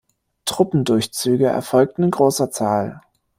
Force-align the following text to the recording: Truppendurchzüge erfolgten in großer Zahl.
Truppendurchzüge 0.45 1.45
erfolgten 1.45 2.01
in 2.01 2.09
großer 2.09 2.49
Zahl. 2.49 3.01